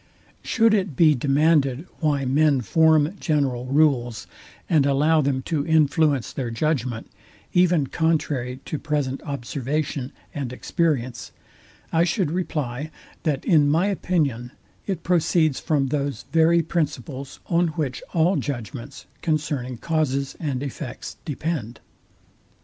[0.41, 4.25] Should it be demanded why men form general rules,
[4.67, 7.05] and allow them to influence their judgment,
[7.53, 11.31] even contrary to present observation and experience,
[11.93, 12.89] I should reply,
[13.21, 14.53] that in my opinion
[14.87, 21.79] it proceeds from those very principles, on which all judgments concerning causes and effects depend.